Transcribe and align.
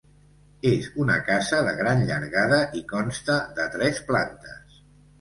És 0.69 0.87
una 1.03 1.17
casa 1.27 1.59
de 1.69 1.75
gran 1.83 2.03
llargada 2.09 2.61
i 2.83 2.85
consta 2.97 3.39
de 3.61 3.71
tres 3.79 4.05
plantes. 4.13 4.87